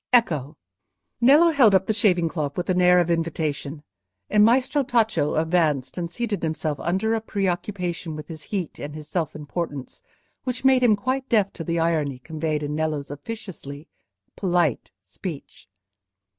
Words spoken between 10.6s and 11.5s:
made him quite